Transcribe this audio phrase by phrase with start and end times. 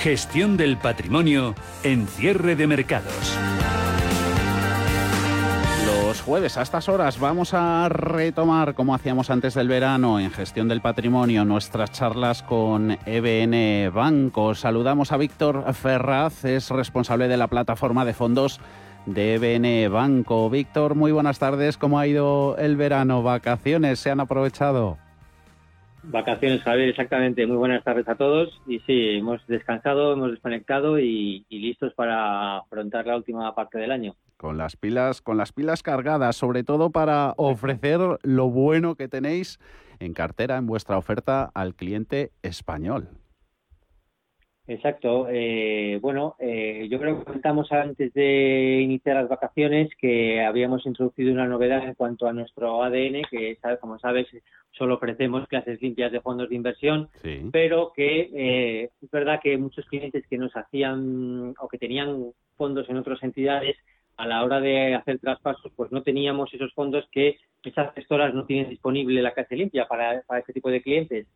[0.00, 3.36] Gestión del patrimonio en cierre de mercados.
[5.84, 10.68] Los jueves a estas horas vamos a retomar, como hacíamos antes del verano, en gestión
[10.68, 14.54] del patrimonio, nuestras charlas con EBN Banco.
[14.54, 18.58] Saludamos a Víctor Ferraz, es responsable de la plataforma de fondos
[19.04, 20.48] de EBN Banco.
[20.48, 21.76] Víctor, muy buenas tardes.
[21.76, 23.22] ¿Cómo ha ido el verano?
[23.22, 24.96] ¿Vacaciones se han aprovechado?
[26.02, 27.46] Vacaciones, Javier, exactamente.
[27.46, 28.60] Muy buenas tardes a todos.
[28.66, 34.14] Y sí, hemos descansado, hemos desconectado y, listos para afrontar la última parte del año.
[34.36, 39.58] Con las pilas, con las pilas cargadas, sobre todo para ofrecer lo bueno que tenéis
[39.98, 43.19] en cartera en vuestra oferta al cliente español.
[44.70, 45.26] Exacto.
[45.28, 51.32] Eh, bueno, eh, yo creo que comentamos antes de iniciar las vacaciones que habíamos introducido
[51.32, 54.28] una novedad en cuanto a nuestro ADN, que como sabes
[54.70, 57.08] solo ofrecemos clases limpias de fondos de inversión,
[57.50, 62.26] pero que eh, es verdad que muchos clientes que nos hacían o que tenían
[62.56, 63.76] fondos en otras entidades
[64.18, 68.44] a la hora de hacer traspasos, pues no teníamos esos fondos que esas gestoras no
[68.44, 71.26] tienen disponible la clase limpia para, para este tipo de clientes.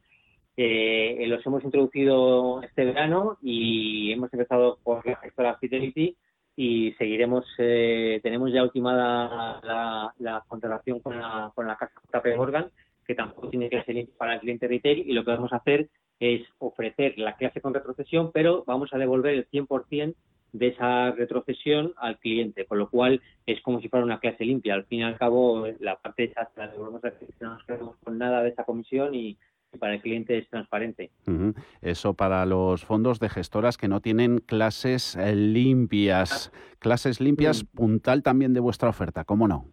[0.57, 6.17] Eh, los hemos introducido este verano y hemos empezado por la gestora Fidelity
[6.57, 12.71] y seguiremos, eh, tenemos ya ultimada la, contratación con la, con la casa JP Morgan,
[13.05, 15.89] que tampoco tiene que ser para el cliente retail y lo que vamos a hacer
[16.21, 20.15] es ofrecer la clase con retrocesión, pero vamos a devolver el 100%
[20.53, 24.75] de esa retrocesión al cliente, con lo cual es como si fuera una clase limpia.
[24.75, 27.03] Al fin y al cabo, la parte esa la devolvemos
[27.41, 29.37] no nos quedamos con nada de esa comisión y,
[29.79, 31.11] para el cliente es transparente.
[31.83, 36.53] Eso para los fondos de gestoras que no tienen clases eh, limpias.
[36.79, 37.77] Clases limpias, mm.
[37.77, 39.67] puntal también de vuestra oferta, ¿cómo no?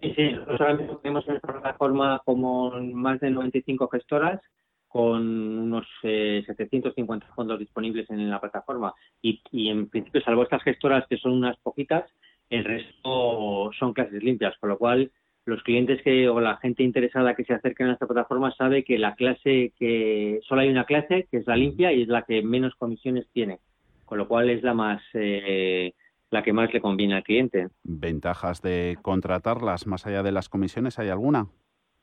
[0.00, 4.40] Sí, sí, nosotros tenemos en nuestra plataforma como más de 95 gestoras
[4.88, 10.62] con unos 750 eh, fondos disponibles en la plataforma y, y en principio, salvo estas
[10.62, 12.10] gestoras que son unas poquitas,
[12.48, 15.12] el resto son clases limpias, con lo cual
[15.50, 18.98] los clientes que o la gente interesada que se acerque a nuestra plataforma sabe que
[18.98, 22.42] la clase que solo hay una clase que es la limpia y es la que
[22.42, 23.58] menos comisiones tiene,
[24.06, 25.92] con lo cual es la más eh,
[26.30, 27.68] la que más le conviene al cliente.
[27.82, 31.48] Ventajas de contratarlas más allá de las comisiones, ¿hay alguna?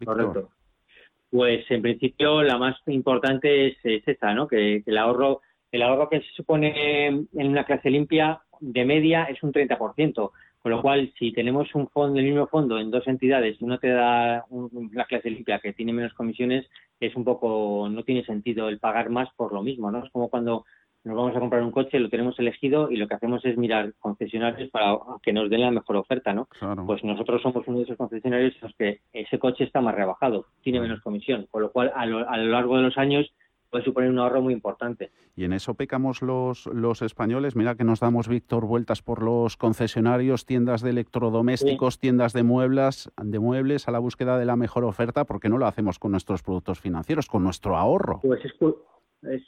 [0.04, 0.50] Correcto.
[1.32, 4.48] Pues en principio la más importante es, esta, ¿no?
[4.48, 5.42] Que, que, el ahorro
[5.72, 10.32] el ahorro que se supone en una clase limpia de media es un 30%.
[10.68, 13.80] Con lo cual, si tenemos un fondo, el mismo fondo en dos entidades y uno
[13.80, 16.66] te da una clase limpia que tiene menos comisiones,
[17.00, 20.04] es un poco, no tiene sentido el pagar más por lo mismo, ¿no?
[20.04, 20.66] Es como cuando
[21.06, 23.94] nos vamos a comprar un coche, lo tenemos elegido y lo que hacemos es mirar
[23.98, 26.50] concesionarios para que nos den la mejor oferta, ¿no?
[26.86, 30.48] Pues nosotros somos uno de esos concesionarios en los que ese coche está más rebajado,
[30.64, 33.32] tiene menos comisión, con lo cual a lo, a lo largo de los años
[33.70, 35.12] puede suponer un ahorro muy importante.
[35.36, 37.56] Y en eso pecamos los, los españoles.
[37.56, 43.12] Mira que nos damos, Víctor, vueltas por los concesionarios, tiendas de electrodomésticos, tiendas de muebles,
[43.22, 45.26] de muebles a la búsqueda de la mejor oferta.
[45.26, 48.20] ¿Por qué no lo hacemos con nuestros productos financieros, con nuestro ahorro?
[48.22, 48.54] Pues es,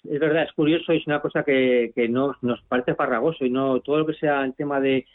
[0.03, 3.79] es, verdad, es curioso, es una cosa que, que nos, nos parece farragoso y no
[3.81, 5.06] todo lo que sea el tema de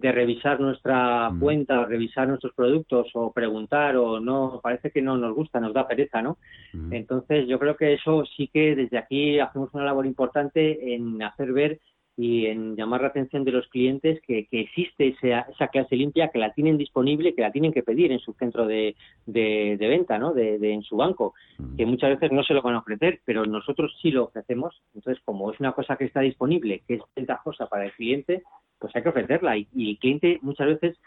[0.00, 1.40] de revisar nuestra mm.
[1.40, 5.86] cuenta, revisar nuestros productos o preguntar o no, parece que no nos gusta, nos da
[5.86, 6.38] pereza, ¿no?
[6.72, 6.92] Mm.
[6.94, 11.52] Entonces yo creo que eso sí que desde aquí hacemos una labor importante en hacer
[11.52, 11.80] ver
[12.20, 16.38] y en llamar la atención de los clientes que, existe esa, esa, clase limpia, que
[16.38, 18.94] la tienen disponible, que la tienen que pedir en su centro de,
[19.24, 20.34] de, venta, ¿no?
[20.34, 21.76] De, en su banco, mm.
[21.76, 24.82] que muchas veces no se lo van a ofrecer, pero nosotros sí lo ofrecemos.
[24.94, 28.42] Entonces, como es una cosa que está disponible, que es ventajosa para el cliente,
[28.78, 29.56] pues hay que ofrecerla.
[29.56, 30.98] Y, el cliente muchas veces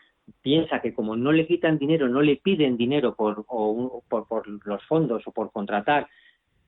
[0.41, 4.83] piensa que como no le quitan dinero, no le piden dinero por, por, por los
[4.85, 6.07] fondos o por contratar,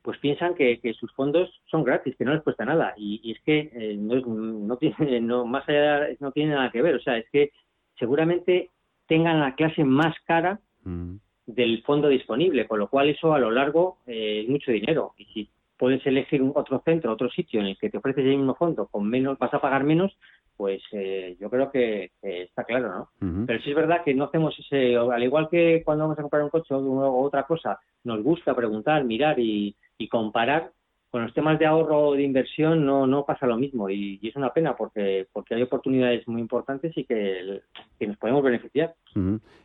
[0.06, 2.94] pues piensan que, sus fondos son gratis, que no les cuesta nada.
[2.96, 6.96] Y, es que eh, no, no, tiene, no, más allá no tiene nada que ver.
[6.96, 7.52] O sea, es que
[7.98, 8.70] seguramente
[9.08, 11.16] tengan la clase más cara mm.
[11.48, 15.16] del fondo disponible, con lo cual eso a lo largo eh, es mucho dinero.
[15.18, 18.38] Y si puedes elegir un otro centro, otro sitio en el que te ofreces el
[18.38, 20.16] mismo fondo con menos, vas a pagar menos,
[20.56, 23.46] pues eh, yo creo que, está claro, ¿no?
[23.46, 26.44] Pero sí es verdad que no hacemos ese, al igual que cuando vamos a comprar
[26.44, 29.76] un coche o otra cosa, nos gusta preguntar, mirar y,
[30.10, 30.72] comparar.
[31.10, 34.36] Con los temas de ahorro o de inversión no, no pasa lo mismo y, es
[34.36, 37.62] una pena porque, porque hay oportunidades muy importantes y que,
[38.02, 38.96] nos podemos beneficiar.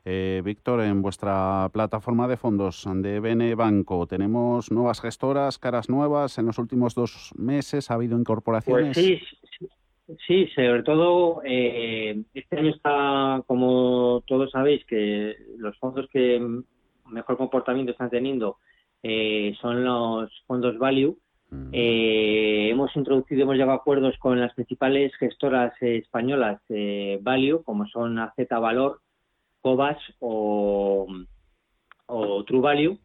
[0.05, 6.38] Eh, Víctor, en vuestra plataforma de fondos de BN Banco, ¿tenemos nuevas gestoras, caras nuevas
[6.38, 7.91] en los últimos dos meses?
[7.91, 8.97] ¿Ha habido incorporaciones?
[8.97, 9.21] Pues sí,
[10.27, 16.41] Sí, sobre todo eh, este año está, como todos sabéis, que los fondos que
[17.06, 18.59] mejor comportamiento están teniendo
[19.02, 21.17] eh, son los fondos value.
[21.73, 26.62] Eh, hemos introducido, hemos llegado a acuerdos con las principales gestoras españolas
[27.23, 29.00] Value, como son AZ Valor,
[29.61, 31.08] Cobas o,
[32.06, 32.99] o True Value,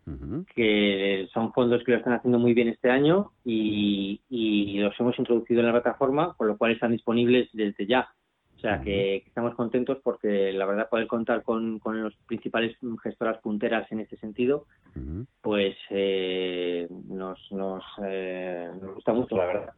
[0.54, 5.18] que son fondos que lo están haciendo muy bien este año y, y los hemos
[5.18, 8.10] introducido en la plataforma, con lo cual están disponibles desde ya.
[8.56, 13.38] O sea, que, estamos contentos porque la verdad poder contar con, con los principales gestoras
[13.40, 14.66] punteras en este sentido,
[15.42, 19.74] pues eh, nos, nos, eh, nos, gusta mucho, la verdad.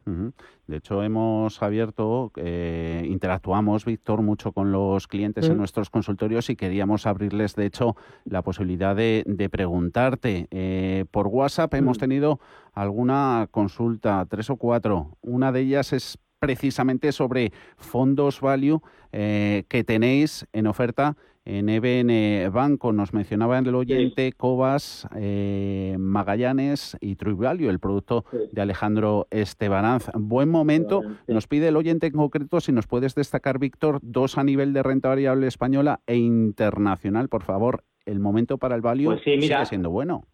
[0.68, 6.56] De hecho, hemos abierto, eh, interactuamos, Víctor, mucho con los clientes en nuestros consultorios y
[6.56, 7.96] queríamos abrirles, de hecho,
[8.26, 11.08] la posibilidad de, de preguntarte.
[11.10, 12.40] por WhatsApp hemos tenido
[12.74, 15.18] alguna consulta, tres o cuatro.
[15.22, 18.80] Una de ellas es precisamente sobre fondos value
[19.12, 22.92] eh, que tenéis en oferta en EBN Banco.
[22.92, 30.10] Nos mencionaba el oyente Cobas, eh, Magallanes y True Value, el producto de Alejandro Estebanaz.
[30.14, 31.04] Buen momento.
[31.28, 34.84] Nos pide el oyente en concreto si nos puedes destacar, Víctor, dos a nivel de
[34.84, 37.84] renta variable española e internacional, por favor.
[38.06, 40.26] El momento para el value pues sigue siendo bueno.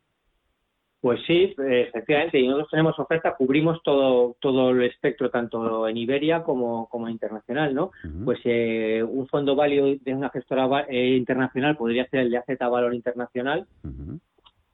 [1.04, 6.44] Pues sí, efectivamente, y nosotros tenemos oferta, cubrimos todo todo el espectro, tanto en Iberia
[6.44, 7.92] como, como internacional, ¿no?
[8.24, 12.58] Pues eh, un fondo válido de una gestora eh, internacional podría ser el de AZ
[12.58, 13.68] Valor Internacional,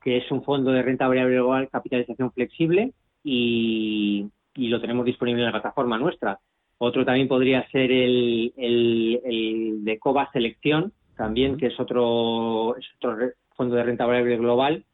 [0.03, 2.93] que es un fondo de renta variable global, capitalización flexible,
[3.23, 6.37] y, lo tenemos disponible en la plataforma nuestra.
[6.77, 13.17] Otro también podría ser el, el, de COBA Selección, también, que es otro, es otro
[13.55, 14.85] fondo de renta variable global,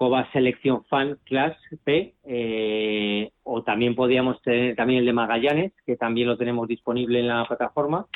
[0.00, 1.54] Cova Selección Fan Class
[1.84, 7.20] P, eh, o también podríamos tener también el de Magallanes, que también lo tenemos disponible
[7.20, 8.06] en la plataforma,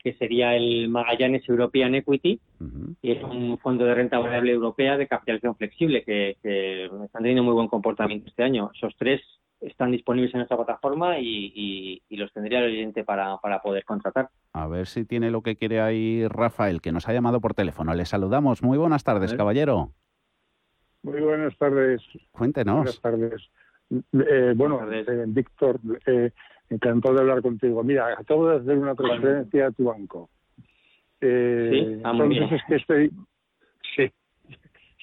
[0.00, 2.40] que sería el Magallanes European Equity,
[3.00, 7.54] y es un fondo de renta variable europea de capitalización flexible, que, están teniendo muy
[7.54, 8.72] buen comportamiento este año.
[8.74, 9.20] Esos tres
[9.60, 14.30] están disponibles en nuestra plataforma y, los tendría el oyente para, poder contratar.
[14.52, 17.94] A ver si tiene lo que quiere ahí Rafael, que nos ha llamado por teléfono.
[17.94, 18.64] Le saludamos.
[18.64, 19.92] Muy buenas tardes, caballero.
[21.02, 22.02] Muy buenas tardes.
[22.32, 22.76] Cuéntenos.
[22.76, 23.50] Buenas tardes.
[23.90, 26.30] Eh, bueno, eh, Víctor, eh,
[26.68, 27.82] encantado de hablar contigo.
[27.82, 30.30] Mira, acabo de hacer una transferencia a tu banco.
[31.20, 33.12] Eh, sí, ah, entonces es que estoy,
[33.94, 34.10] sí,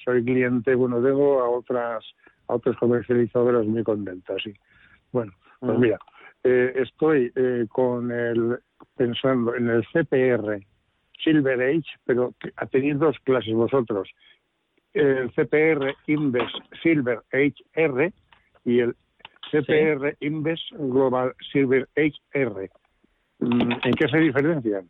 [0.04, 2.04] soy cliente, bueno, tengo a otras,
[2.48, 4.52] a otras comercializadoras muy contentas, sí.
[5.12, 5.78] Bueno, pues ah.
[5.78, 5.98] mira,
[6.42, 8.58] eh, estoy eh, con el,
[8.96, 10.60] pensando en el CPR
[11.22, 12.34] Silver Age, pero
[12.70, 14.08] tenéis dos clases vosotros,
[14.94, 16.52] el CPR Inves
[16.82, 18.12] Silver HR
[18.64, 18.96] y el
[19.50, 22.70] CPR Inves Global Silver HR.
[23.40, 24.88] Mm, ¿En qué se diferencian?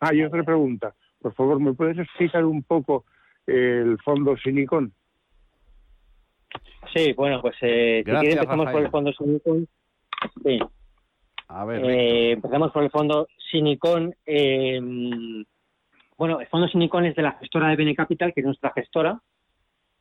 [0.00, 0.94] Ah, y otra pregunta.
[1.20, 3.04] Por favor, ¿me puedes explicar un poco
[3.46, 4.92] el fondo Silicon?
[6.94, 9.68] Sí, bueno, pues eh, si quieres empezamos por el fondo Silicon.
[10.44, 10.58] Sí.
[11.48, 11.84] A ver.
[11.84, 14.14] Eh, empezamos por el fondo Silicon.
[14.24, 14.80] Eh,
[16.16, 19.20] bueno, el fondo Sinicon es de la gestora de Bene Capital, que es nuestra gestora,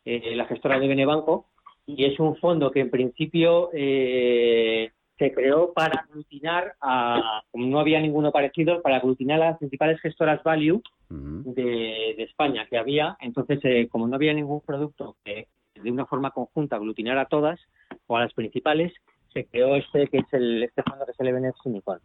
[0.05, 1.47] eh, la gestora de Bene Banco,
[1.85, 7.79] y es un fondo que en principio eh, se creó para aglutinar, a, como no
[7.79, 13.15] había ninguno parecido, para aglutinar a las principales gestoras value de, España que había.
[13.21, 17.59] Entonces, eh, como no había ningún producto que de una forma conjunta aglutinar a todas
[18.07, 18.93] o a las principales,
[19.35, 21.99] se creó este que es el este fondo que se le viene Sinicon.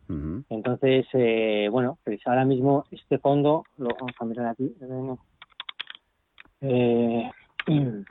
[0.51, 4.75] Entonces, eh, bueno, pues ahora mismo este fondo, lo vamos a mirar aquí,
[6.63, 7.31] eh,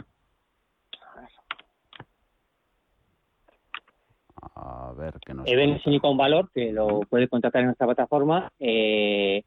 [4.56, 5.16] a ver.
[5.26, 9.44] Qué nos Even Sinicon Valor, que lo puede contratar en nuestra plataforma, eh,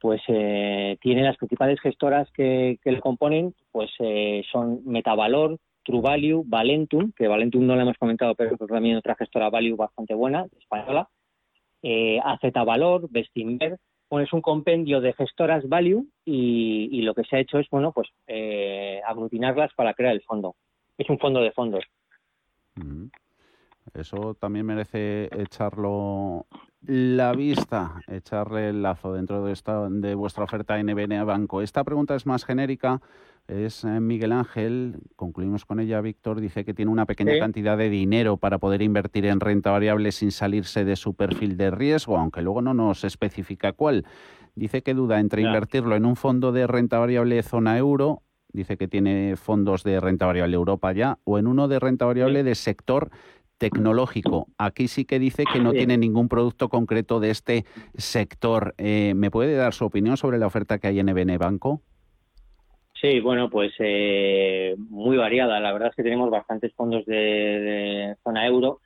[0.00, 6.00] pues eh, tiene las principales gestoras que, que le componen, pues eh, son Metavalor, True
[6.00, 10.46] Value, Valentum, que Valentum no le hemos comentado, pero también otra gestora Value bastante buena,
[10.58, 11.08] española,
[11.82, 13.78] eh, AZ Valor, Bestinver,
[14.10, 17.92] bueno, es un compendio de gestoras Value y, lo que se ha hecho es, bueno,
[17.92, 20.54] pues eh, aglutinarlas para crear el fondo.
[20.96, 21.84] Es un fondo de fondos.
[23.92, 26.46] Eso también merece echarlo
[26.82, 31.60] la vista, echarle el lazo dentro de, esta, de vuestra oferta NBN Banco.
[31.60, 33.00] Esta pregunta es más genérica,
[33.48, 37.90] es eh, Miguel Ángel, concluimos con ella, Víctor, dice que tiene una pequeña cantidad de
[37.90, 42.42] dinero para poder invertir en renta variable sin salirse de su perfil de riesgo, aunque
[42.42, 44.06] luego no nos especifica cuál.
[44.54, 48.22] Dice que duda entre invertirlo en un fondo de renta variable zona euro,
[48.52, 52.44] dice que tiene fondos de renta variable Europa ya, o en uno de renta variable
[52.44, 53.10] de sector
[53.58, 54.48] tecnológico.
[54.58, 57.64] Aquí sí que dice que no tiene ningún producto concreto de este
[57.96, 58.74] sector.
[58.78, 61.82] Eh, ¿Me puede dar su opinión sobre la oferta que hay en EBN Banco?
[63.04, 65.60] Sí, bueno, pues eh, muy variada.
[65.60, 68.80] La verdad es que tenemos bastantes fondos de, zona euro.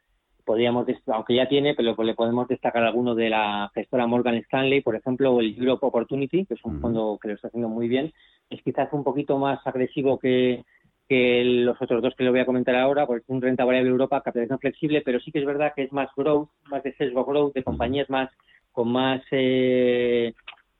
[0.44, 4.96] Podríamos, aunque ya tiene, pero le podemos destacar alguno de la gestora Morgan Stanley, por
[4.96, 8.12] ejemplo, o el Europe Opportunity, que es un fondo que lo está haciendo muy bien.
[8.50, 10.64] Es quizás un poquito más agresivo que,
[11.08, 13.90] que los otros dos que le voy a comentar ahora, porque es un renta variable
[13.92, 17.24] Europa, capitalización flexible, pero sí que es verdad que es más growth, más de sesgo
[17.24, 18.32] growth, de compañías más
[18.72, 20.34] con más eh,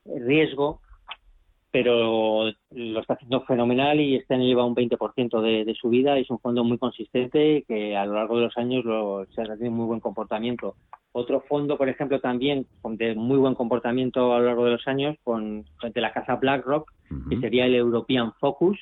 [0.05, 0.81] riesgo,
[1.83, 6.19] pero lo está haciendo fenomenal y este año lleva un 20% de, de subida.
[6.19, 9.45] Es un fondo muy consistente que a lo largo de los años lo, se ha
[9.45, 10.75] tenido muy buen comportamiento.
[11.13, 15.17] Otro fondo, por ejemplo, también de muy buen comportamiento a lo largo de los años,
[15.23, 16.93] con de la casa BlackRock,
[17.31, 18.77] que sería el European Focus,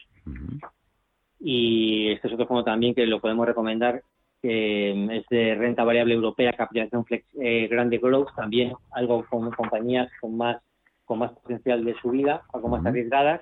[1.39, 4.03] y este es otro fondo también que lo podemos recomendar,
[4.41, 9.51] que mm, es de renta variable europea, capitalización flex, eh, grande growth, también algo con
[9.51, 10.63] compañías con más
[11.07, 13.41] con más potencial de subida, algo más arriesgadas,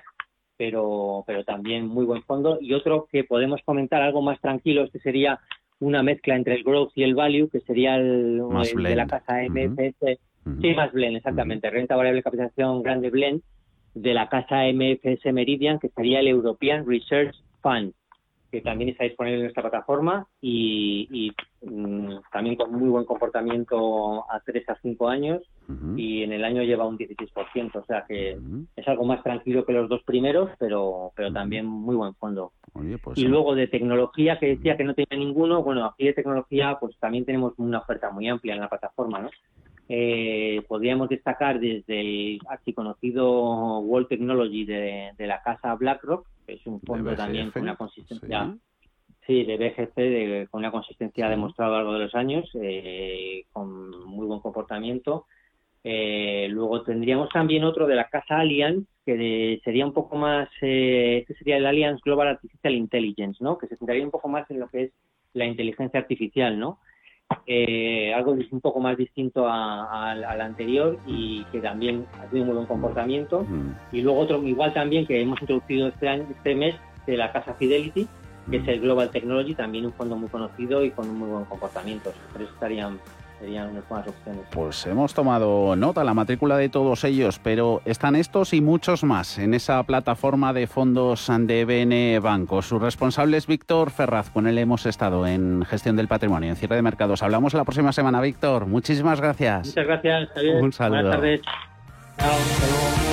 [0.55, 2.57] pero, pero también muy buen fondo.
[2.61, 5.39] Y otro que podemos comentar algo más tranquilo, este sería
[5.79, 8.41] una mezcla entre el growth y el value, que sería el,
[8.77, 10.19] de la casa MFS,
[10.61, 13.41] sí, más blend, exactamente, renta variable capitalización grande blend,
[13.93, 17.93] de la casa MFS Meridian, que sería el European Research Fund,
[18.51, 24.39] que también está disponible en nuestra plataforma y, mm, también con muy buen comportamiento a
[24.39, 25.43] 3 a 5 años
[25.97, 28.37] y en el año lleva un 16%, o sea que
[28.75, 32.51] es algo más tranquilo que los dos primeros, pero, pero también muy buen fondo.
[33.03, 36.77] Pues y luego de tecnología, que decía que no tenía ninguno, bueno, aquí de tecnología
[36.79, 39.29] pues también tenemos una oferta muy amplia en la plataforma, ¿no?
[39.87, 42.39] Eh, podríamos destacar desde el
[42.73, 48.55] conocido World Technology de, la casa BlackRock, que es un fondo también con una consistencia.
[49.27, 54.05] Sí, de BGC, con una consistencia demostrada a lo largo de los años, eh, con
[54.05, 55.25] muy buen comportamiento.
[55.83, 61.19] Eh, luego tendríamos también otro de la casa Allianz, que sería un poco más, eh,
[61.19, 63.57] este sería el Allianz Global Artificial Intelligence, ¿no?
[63.59, 64.91] Que se centraría un poco más en lo que es
[65.33, 66.79] la inteligencia artificial, ¿no?
[67.47, 72.67] Eh, algo un poco más distinto al anterior y que también ha tenido muy buen
[72.67, 73.45] comportamiento.
[73.91, 77.53] Y luego otro igual también que hemos introducido este, año, este mes de la casa
[77.53, 78.07] Fidelity,
[78.49, 81.45] que es el Global Technology, también un fondo muy conocido y con un muy buen
[81.45, 82.11] comportamiento.
[82.31, 82.99] Por eso estarían
[83.39, 84.41] serían unas opciones.
[84.51, 89.37] Pues hemos tomado nota, la matrícula de todos ellos, pero están estos y muchos más
[89.37, 92.61] en esa plataforma de fondos de BN Banco.
[92.61, 96.75] Su responsable es Víctor Ferraz, con él hemos estado en gestión del patrimonio, en cierre
[96.75, 97.23] de mercados.
[97.23, 98.65] Hablamos la próxima semana, Víctor.
[98.65, 99.67] Muchísimas gracias.
[99.67, 100.63] Muchas gracias, Javier.
[100.63, 101.01] Un saludo.
[101.01, 101.41] Buenas tardes.
[102.17, 103.04] Chao,